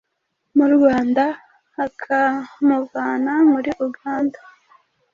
mu 0.57 0.65
Rwanda 0.75 1.23
akamuvana 1.85 3.33
muri 3.51 3.71
Uganda. 3.87 4.39